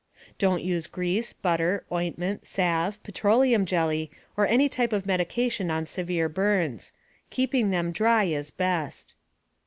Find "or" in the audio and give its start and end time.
4.35-4.47